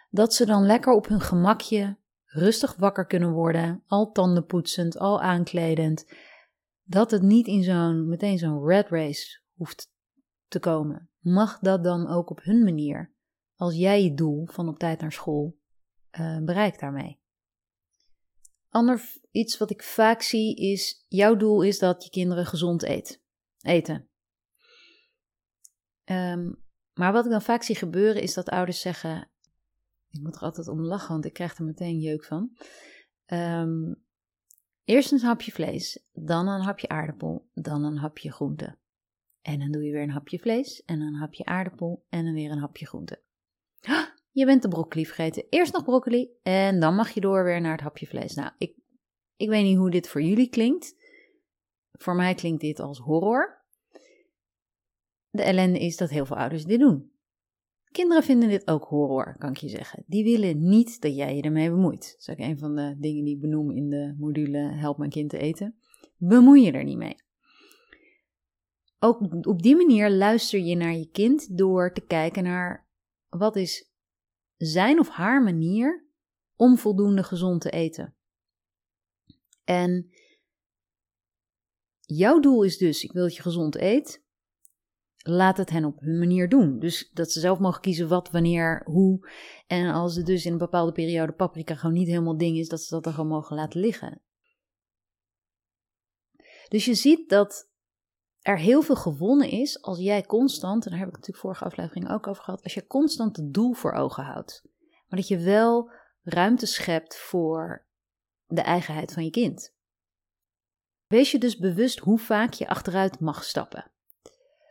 [0.09, 6.13] Dat ze dan lekker op hun gemakje rustig wakker kunnen worden, al tandenpoetsend, al aankledend.
[6.83, 9.91] Dat het niet in zo'n, meteen zo'n red race hoeft
[10.47, 11.09] te komen.
[11.19, 13.13] Mag dat dan ook op hun manier,
[13.55, 15.59] als jij je doel van op tijd naar school
[16.19, 17.19] uh, bereikt daarmee?
[18.69, 23.23] Ander iets wat ik vaak zie is: jouw doel is dat je kinderen gezond eet,
[23.61, 24.09] eten.
[26.05, 29.29] Um, maar wat ik dan vaak zie gebeuren is dat ouders zeggen:
[30.09, 32.57] Ik moet er altijd om lachen, want ik krijg er meteen jeuk van.
[33.25, 34.03] Um,
[34.83, 38.77] eerst een hapje vlees, dan een hapje aardappel, dan een hapje groente.
[39.41, 42.51] En dan doe je weer een hapje vlees en een hapje aardappel en dan weer
[42.51, 43.21] een hapje groente.
[44.31, 45.45] Je bent de broccoli vergeten.
[45.49, 48.33] Eerst nog broccoli en dan mag je door weer naar het hapje vlees.
[48.33, 48.75] Nou, ik,
[49.35, 50.95] ik weet niet hoe dit voor jullie klinkt.
[51.91, 53.65] Voor mij klinkt dit als horror.
[55.29, 57.11] De ellende is dat heel veel ouders dit doen.
[57.91, 60.03] Kinderen vinden dit ook horror, kan ik je zeggen.
[60.07, 62.11] Die willen niet dat jij je ermee bemoeit.
[62.11, 65.09] Dat is ook een van de dingen die ik benoem in de module Help mijn
[65.09, 65.75] kind te eten.
[66.17, 67.15] Bemoei je er niet mee.
[68.99, 72.87] Ook op die manier luister je naar je kind door te kijken naar
[73.29, 73.91] wat is
[74.57, 76.07] zijn of haar manier
[76.55, 78.15] om voldoende gezond te eten.
[79.63, 80.09] En
[81.99, 84.27] jouw doel is dus: ik wil dat je gezond eet.
[85.17, 86.79] Laat het hen op hun manier doen.
[86.79, 89.29] Dus dat ze zelf mogen kiezen wat, wanneer, hoe.
[89.67, 92.81] En als het dus in een bepaalde periode paprika gewoon niet helemaal ding is, dat
[92.81, 94.21] ze dat er gewoon mogen laten liggen.
[96.67, 97.68] Dus je ziet dat
[98.49, 102.09] er heel veel gewonnen is als jij constant, en daar heb ik natuurlijk vorige aflevering
[102.09, 104.61] ook over gehad, als je constant het doel voor ogen houdt.
[105.07, 105.91] Maar dat je wel
[106.23, 107.85] ruimte schept voor
[108.45, 109.73] de eigenheid van je kind.
[111.07, 113.91] Wees je dus bewust hoe vaak je achteruit mag stappen.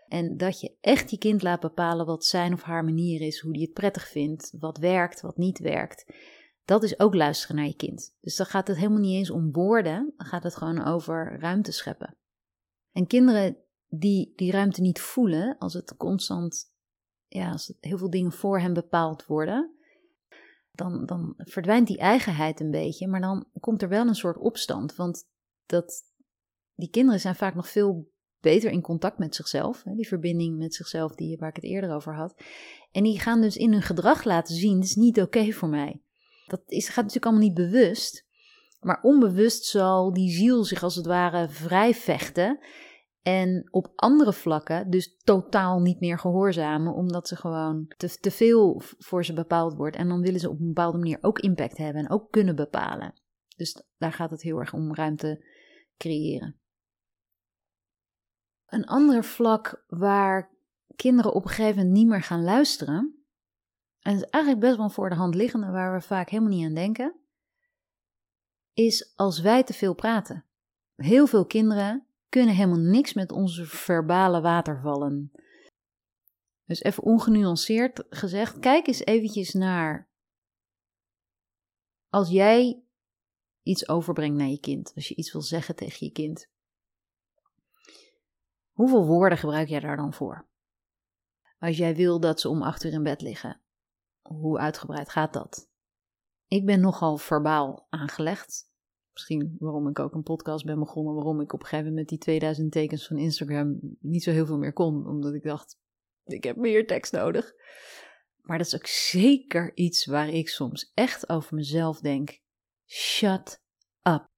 [0.08, 3.52] En dat je echt je kind laat bepalen wat zijn of haar manier is, hoe
[3.52, 6.12] die het prettig vindt, wat werkt, wat niet werkt.
[6.64, 8.16] Dat is ook luisteren naar je kind.
[8.20, 11.72] Dus dan gaat het helemaal niet eens om woorden, dan gaat het gewoon over ruimte
[11.72, 12.16] scheppen.
[12.92, 13.56] En kinderen
[13.88, 16.72] die die ruimte niet voelen, als het constant,
[17.26, 19.78] ja, als heel veel dingen voor hen bepaald worden,
[20.72, 24.94] dan, dan verdwijnt die eigenheid een beetje, maar dan komt er wel een soort opstand.
[24.96, 25.28] Want
[25.66, 26.02] dat,
[26.74, 29.82] die kinderen zijn vaak nog veel beter in contact met zichzelf.
[29.82, 32.34] Hè, die verbinding met zichzelf die, waar ik het eerder over had.
[32.92, 36.02] En die gaan dus in hun gedrag laten zien: het is niet oké voor mij.
[36.46, 38.26] Dat is, gaat natuurlijk allemaal niet bewust.
[38.80, 42.58] Maar onbewust zal die ziel zich als het ware vrij vechten.
[43.22, 48.82] En op andere vlakken dus totaal niet meer gehoorzamen, omdat ze gewoon te, te veel
[48.98, 49.96] voor ze bepaald wordt.
[49.96, 53.20] En dan willen ze op een bepaalde manier ook impact hebben en ook kunnen bepalen.
[53.56, 55.44] Dus daar gaat het heel erg om ruimte
[55.96, 56.60] creëren.
[58.66, 60.56] Een ander vlak waar
[60.96, 63.18] kinderen op een gegeven moment niet meer gaan luisteren,
[64.00, 66.66] en het is eigenlijk best wel voor de hand liggende waar we vaak helemaal niet
[66.66, 67.14] aan denken,
[68.72, 70.44] is als wij te veel praten.
[70.94, 75.30] Heel veel kinderen kunnen helemaal niks met onze verbale watervallen.
[76.64, 80.08] Dus even ongenuanceerd gezegd, kijk eens eventjes naar
[82.08, 82.82] als jij
[83.62, 86.50] iets overbrengt naar je kind, als je iets wil zeggen tegen je kind.
[88.72, 90.48] Hoeveel woorden gebruik jij daar dan voor?
[91.58, 93.60] Als jij wil dat ze om acht uur in bed liggen,
[94.22, 95.70] hoe uitgebreid gaat dat?
[96.46, 98.70] Ik ben nogal verbaal aangelegd.
[99.18, 102.18] Misschien waarom ik ook een podcast ben begonnen, waarom ik op een gegeven moment met
[102.18, 105.78] die 2000 tekens van Instagram niet zo heel veel meer kon, omdat ik dacht,
[106.24, 107.52] ik heb meer tekst nodig.
[108.40, 112.40] Maar dat is ook zeker iets waar ik soms echt over mezelf denk.
[112.86, 113.62] Shut
[114.02, 114.28] up.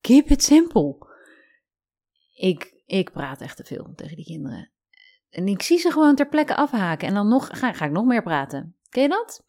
[0.00, 0.96] Keep it simple.
[2.34, 4.72] Ik, ik praat echt te veel tegen die kinderen.
[5.30, 7.08] En ik zie ze gewoon ter plekke afhaken.
[7.08, 8.76] En dan nog, ga, ga ik nog meer praten.
[8.88, 9.44] Ken je dat?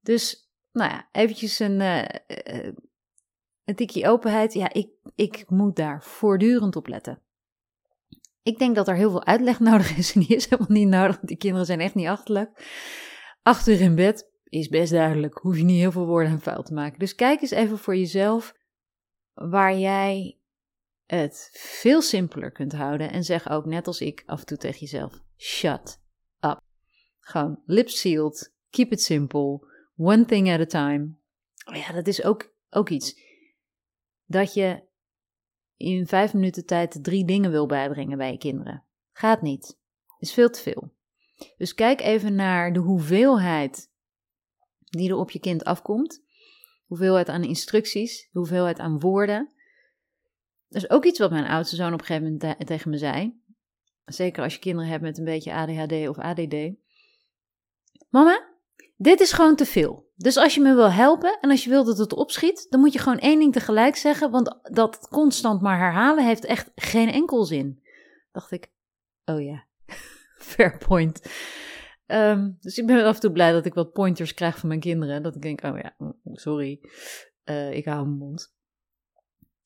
[0.00, 2.04] Dus, nou ja, eventjes een, uh,
[3.70, 4.52] een tikje openheid.
[4.52, 7.22] Ja, ik, ik moet daar voortdurend op letten.
[8.42, 10.14] Ik denk dat er heel veel uitleg nodig is.
[10.14, 12.50] En die is helemaal niet nodig, want die kinderen zijn echt niet achterlijk.
[13.42, 15.38] Achter in bed is best duidelijk.
[15.38, 16.98] Hoef je niet heel veel woorden en vuil te maken.
[16.98, 18.54] Dus kijk eens even voor jezelf
[19.34, 20.38] waar jij
[21.06, 23.10] het veel simpeler kunt houden.
[23.10, 26.00] En zeg ook, net als ik, af en toe tegen jezelf: shut
[26.40, 26.60] up.
[27.20, 31.18] Gewoon lip sealed, keep it simple, one thing at a time.
[31.72, 33.29] Ja, dat is ook, ook iets.
[34.30, 34.82] Dat je
[35.76, 38.84] in vijf minuten tijd drie dingen wil bijbrengen bij je kinderen.
[39.12, 39.78] Gaat niet.
[40.18, 40.92] Is veel te veel.
[41.56, 43.90] Dus kijk even naar de hoeveelheid
[44.78, 46.22] die er op je kind afkomt.
[46.86, 49.54] Hoeveelheid aan instructies, hoeveelheid aan woorden.
[50.68, 53.40] Dat is ook iets wat mijn oudste zoon op een gegeven moment tegen me zei.
[54.04, 56.56] Zeker als je kinderen hebt met een beetje ADHD of ADD.
[58.08, 58.48] Mama,
[58.96, 60.09] dit is gewoon te veel.
[60.22, 62.92] Dus als je me wil helpen en als je wil dat het opschiet, dan moet
[62.92, 67.44] je gewoon één ding tegelijk zeggen, want dat constant maar herhalen heeft echt geen enkel
[67.44, 67.82] zin.
[68.32, 68.70] Dacht ik,
[69.24, 69.64] oh ja,
[70.52, 71.32] fair point.
[72.06, 74.80] Um, dus ik ben af en toe blij dat ik wat pointers krijg van mijn
[74.80, 75.22] kinderen.
[75.22, 75.96] Dat ik denk, oh ja,
[76.32, 76.80] sorry,
[77.44, 78.52] uh, ik hou mijn mond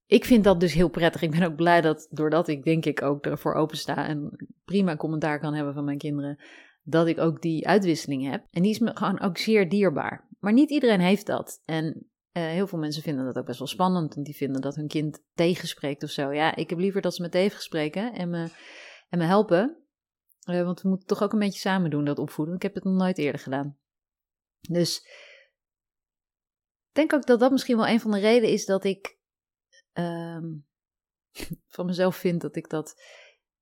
[0.07, 1.23] ik vind dat dus heel prettig.
[1.23, 5.41] Ik ben ook blij dat doordat ik denk ik ook ervoor opensta en prima commentaar
[5.41, 6.39] kan hebben van mijn kinderen,
[6.83, 8.47] dat ik ook die uitwisseling heb.
[8.51, 10.29] En die is me gewoon ook zeer dierbaar.
[10.45, 11.63] Maar niet iedereen heeft dat.
[11.65, 14.15] En uh, heel veel mensen vinden dat ook best wel spannend.
[14.15, 16.33] Want die vinden dat hun kind tegenspreekt of zo.
[16.33, 18.49] Ja, ik heb liever dat ze me tegenspreken en me,
[19.09, 19.85] en me helpen.
[20.51, 22.55] Uh, want we moeten toch ook een beetje samen doen, dat opvoeden.
[22.55, 23.79] Ik heb het nog nooit eerder gedaan.
[24.61, 24.99] Dus
[26.89, 29.19] ik denk ook dat dat misschien wel een van de redenen is dat ik
[29.93, 30.67] um,
[31.75, 33.03] van mezelf vind dat ik dat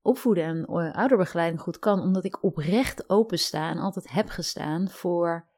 [0.01, 5.51] opvoeden en uh, ouderbegeleiding goed kan, omdat ik oprecht opensta en altijd heb gestaan voor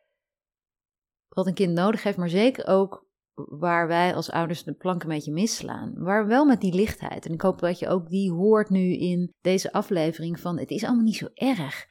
[1.35, 5.09] wat een kind nodig heeft, maar zeker ook waar wij als ouders de plank een
[5.09, 5.93] beetje misslaan.
[6.03, 7.27] Maar wel met die lichtheid.
[7.27, 10.85] En ik hoop dat je ook die hoort nu in deze aflevering van het is
[10.85, 11.87] allemaal niet zo erg.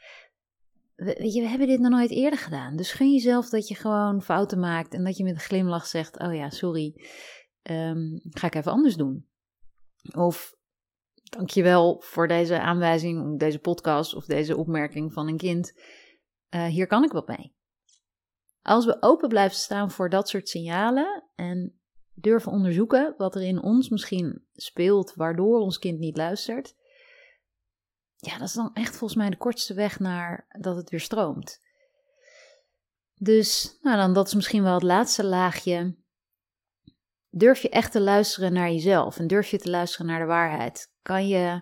[0.95, 2.76] je, we hebben dit nog nooit eerder gedaan.
[2.76, 6.20] Dus gun jezelf dat je gewoon fouten maakt en dat je met een glimlach zegt:
[6.20, 6.93] Oh ja, sorry.
[7.70, 9.28] Um, ga ik even anders doen.
[10.15, 10.55] Of
[11.24, 15.74] dankjewel voor deze aanwijzing, deze podcast of deze opmerking van een kind.
[16.55, 17.53] Uh, hier kan ik wat mee.
[18.64, 21.80] Als we open blijven staan voor dat soort signalen en
[22.14, 26.76] durven onderzoeken wat er in ons misschien speelt, waardoor ons kind niet luistert.
[28.16, 31.61] Ja, dat is dan echt volgens mij de kortste weg naar dat het weer stroomt.
[33.16, 35.95] Dus, nou dan, dat is misschien wel het laatste laagje
[37.36, 40.91] Durf je echt te luisteren naar jezelf en durf je te luisteren naar de waarheid?
[41.01, 41.61] Kan je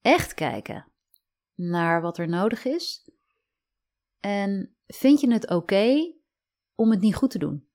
[0.00, 0.92] echt kijken
[1.54, 3.10] naar wat er nodig is.
[4.20, 6.14] En vind je het oké
[6.78, 7.68] om het niet goed te doen?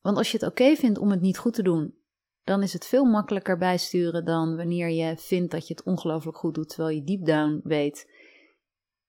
[0.00, 1.98] Want als je het oké vindt om het niet goed te doen,
[2.44, 6.54] dan is het veel makkelijker bijsturen dan wanneer je vindt dat je het ongelooflijk goed
[6.54, 8.10] doet, terwijl je deep down weet,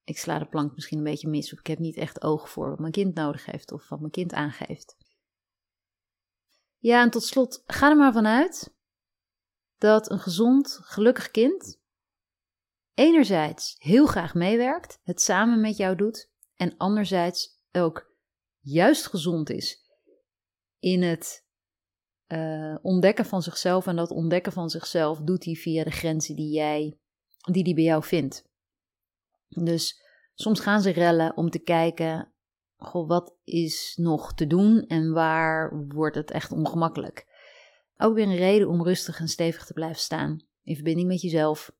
[0.03, 2.69] ik sla de plank misschien een beetje mis, of ik heb niet echt oog voor
[2.69, 4.97] wat mijn kind nodig heeft of wat mijn kind aangeeft.
[6.77, 8.75] Ja, en tot slot, ga er maar vanuit
[9.77, 11.81] dat een gezond, gelukkig kind
[12.93, 18.15] enerzijds heel graag meewerkt, het samen met jou doet, en anderzijds ook
[18.59, 19.85] juist gezond is
[20.79, 21.45] in het
[22.27, 23.87] uh, ontdekken van zichzelf.
[23.87, 26.97] En dat ontdekken van zichzelf doet hij via de grenzen die jij,
[27.51, 28.49] die die bij jou vindt.
[29.47, 30.01] Dus
[30.33, 32.33] soms gaan ze rellen om te kijken,
[32.77, 37.25] goh, wat is nog te doen en waar wordt het echt ongemakkelijk.
[37.97, 40.45] Ook weer een reden om rustig en stevig te blijven staan.
[40.63, 41.75] In verbinding met jezelf.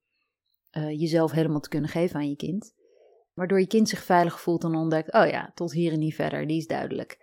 [0.71, 2.73] Uh, jezelf helemaal te kunnen geven aan je kind.
[3.37, 6.47] Waardoor je kind zich veilig voelt en ontdekt: oh ja, tot hier en niet verder,
[6.47, 7.17] die is duidelijk.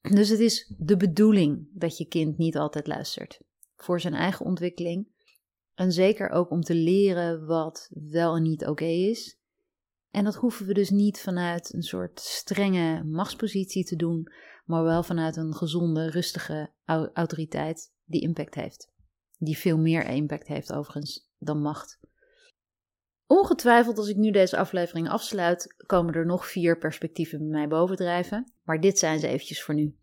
[0.00, 3.40] Dus het is de bedoeling dat je kind niet altijd luistert.
[3.76, 5.08] Voor zijn eigen ontwikkeling.
[5.74, 9.38] En zeker ook om te leren wat wel en niet oké is.
[10.10, 14.32] En dat hoeven we dus niet vanuit een soort strenge machtspositie te doen,
[14.64, 16.72] maar wel vanuit een gezonde, rustige
[17.12, 18.90] autoriteit die impact heeft.
[19.38, 22.00] Die veel meer impact heeft overigens dan macht.
[23.38, 28.52] Ongetwijfeld, als ik nu deze aflevering afsluit, komen er nog vier perspectieven bij mij bovendrijven.
[28.62, 29.96] Maar dit zijn ze eventjes voor nu.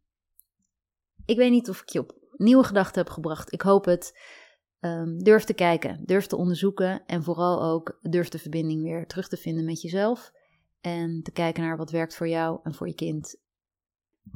[1.25, 3.53] Ik weet niet of ik je op nieuwe gedachten heb gebracht.
[3.53, 4.19] Ik hoop het.
[4.79, 9.27] Um, durf te kijken, durf te onderzoeken en vooral ook durf de verbinding weer terug
[9.27, 10.31] te vinden met jezelf.
[10.79, 13.35] En te kijken naar wat werkt voor jou en voor je kind.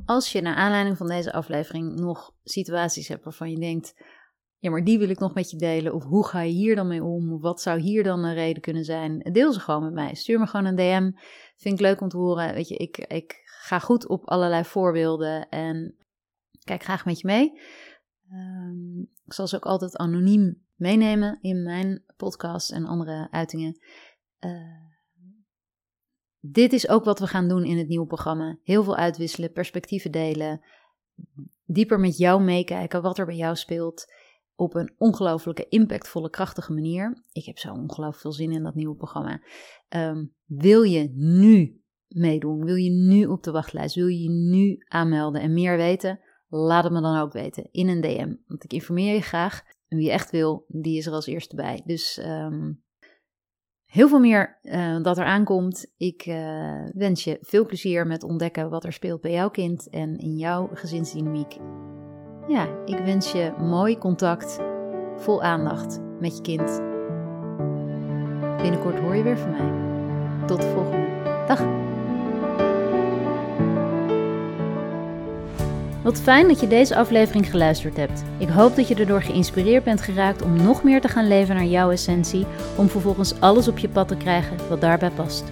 [0.06, 3.94] Als je naar aanleiding van deze aflevering nog situaties hebt waarvan je denkt:
[4.58, 5.94] ja, maar die wil ik nog met je delen.
[5.94, 7.40] Of hoe ga je hier dan mee om?
[7.40, 9.20] Wat zou hier dan een reden kunnen zijn?
[9.20, 10.16] Deel ze gewoon met mij.
[10.16, 11.12] Stuur me gewoon een DM.
[11.56, 12.54] Vind ik leuk om te horen.
[12.54, 15.96] Weet je, ik, ik ga goed op allerlei voorbeelden en
[16.64, 17.60] kijk graag met je mee.
[18.32, 23.80] Um, ik zal ze ook altijd anoniem meenemen in mijn podcast en andere uitingen.
[24.40, 24.86] Uh,
[26.40, 28.58] dit is ook wat we gaan doen in het nieuwe programma.
[28.64, 30.62] Heel veel uitwisselen, perspectieven delen,
[31.66, 34.14] dieper met jou meekijken wat er bij jou speelt
[34.56, 37.24] op een ongelooflijke, impactvolle, krachtige manier.
[37.32, 39.42] Ik heb zo ongelooflijk veel zin in dat nieuwe programma.
[39.90, 42.66] Um, wil je nu meedoen?
[42.66, 43.96] Wil je nu op de wachtlijst?
[43.96, 46.20] Wil je je nu aanmelden en meer weten?
[46.48, 48.36] Laat het me dan ook weten in een DM.
[48.48, 49.64] Want ik informeer je graag.
[49.88, 51.82] En wie echt wil, die is er als eerste bij.
[51.86, 52.84] Dus um,
[53.86, 55.94] heel veel meer uh, dat er aankomt.
[55.98, 60.18] Ik uh, wens je veel plezier met ontdekken wat er speelt bij jouw kind en
[60.18, 61.58] in jouw gezinsdynamiek
[62.48, 64.60] ja, ik wens je mooi contact,
[65.18, 66.82] vol aandacht met je kind.
[68.62, 69.72] Binnenkort hoor je weer van mij.
[70.48, 71.08] Tot de volgende.
[71.48, 71.64] Dag!
[76.04, 78.24] Wat fijn dat je deze aflevering geluisterd hebt.
[78.38, 81.66] Ik hoop dat je erdoor geïnspireerd bent geraakt om nog meer te gaan leven naar
[81.66, 85.44] jouw essentie, om vervolgens alles op je pad te krijgen wat daarbij past.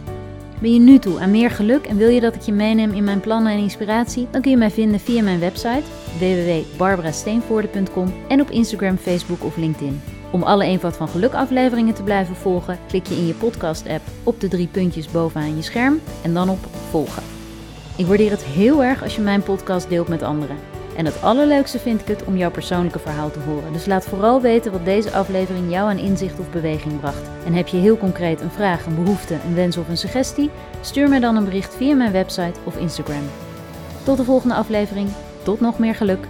[0.64, 3.04] Ben je nu toe aan meer geluk en wil je dat ik je meeneem in
[3.04, 4.28] mijn plannen en inspiratie?
[4.32, 5.84] Dan kun je mij vinden via mijn website
[6.20, 10.02] www.barbarasteenvoorde.com en op Instagram, Facebook of LinkedIn.
[10.32, 14.40] Om alle Eenvoud van Geluk afleveringen te blijven volgen, klik je in je podcast-app op
[14.40, 17.24] de drie puntjes bovenaan je scherm en dan op volgen.
[17.98, 20.73] Ik waardeer het heel erg als je mijn podcast deelt met anderen.
[20.96, 23.74] En het allerleukste vind ik het om jouw persoonlijke verhaal te horen.
[23.74, 27.30] Dus laat vooral weten wat deze aflevering jou aan inzicht of beweging bracht.
[27.46, 30.50] En heb je heel concreet een vraag, een behoefte, een wens of een suggestie?
[30.82, 33.24] Stuur mij dan een bericht via mijn website of Instagram.
[34.04, 35.10] Tot de volgende aflevering.
[35.44, 36.28] Tot nog meer geluk.